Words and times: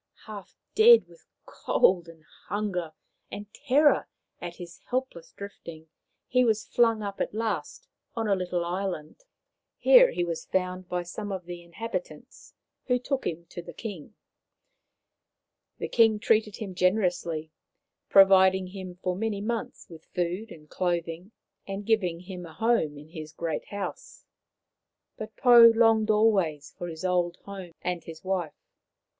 Half 0.25 0.57
dead 0.73 1.07
with 1.07 1.27
cold 1.45 2.09
and 2.09 2.23
hunger 2.47 2.93
and 3.29 3.53
terror 3.53 4.07
at 4.41 4.55
his 4.55 4.79
helpless 4.89 5.31
drifting, 5.31 5.89
he 6.25 6.43
was 6.43 6.65
flung 6.65 7.03
up 7.03 7.21
at 7.21 7.35
last 7.35 7.87
on 8.15 8.27
a 8.27 8.33
little 8.35 8.65
island. 8.65 9.23
Here 9.77 10.09
he 10.09 10.23
was 10.23 10.47
found 10.47 10.89
by 10.89 11.03
some 11.03 11.31
of 11.31 11.45
the 11.45 11.61
inhabitants, 11.61 12.55
who 12.87 12.97
took 12.97 13.27
him 13.27 13.45
to 13.49 13.61
the 13.61 13.75
king. 13.75 14.15
The 15.77 15.87
king 15.87 16.17
treated 16.17 16.55
him 16.55 16.73
generously, 16.73 17.51
providing 18.09 18.69
him 18.69 18.95
for 19.03 19.15
many 19.15 19.39
months 19.39 19.85
with 19.87 20.07
food 20.15 20.49
and 20.51 20.67
clothing, 20.67 21.31
and 21.67 21.85
giving 21.85 22.21
him 22.21 22.43
a 22.47 22.53
home 22.53 22.97
in 22.97 23.09
his 23.09 23.33
great 23.33 23.65
house. 23.67 24.25
But 25.17 25.35
Pou 25.35 25.71
longed 25.71 26.09
always 26.09 26.73
for 26.75 26.87
his 26.87 27.05
old 27.05 27.37
home 27.43 27.73
and 27.83 28.03
his 28.03 28.23
wife. 28.23 28.55